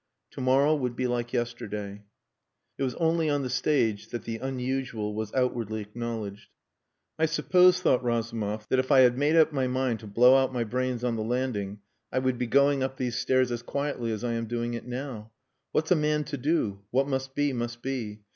[0.31, 2.01] To morrow would be like yesterday.
[2.79, 6.49] It was only on the stage that the unusual was outwardly acknowledged.
[7.19, 10.51] "I suppose," thought Razumov, "that if I had made up my mind to blow out
[10.51, 14.23] my brains on the landing I would be going up these stairs as quietly as
[14.23, 15.33] I am doing it now.
[15.71, 16.79] What's a man to do?
[16.89, 18.21] What must be must be.